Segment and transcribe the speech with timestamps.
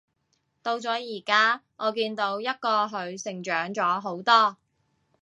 [0.63, 4.57] 到咗而家，我見到一個佢成長咗好多